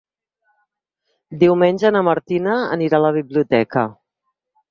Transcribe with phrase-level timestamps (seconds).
[1.43, 3.87] Diumenge na Martina anirà a la biblioteca.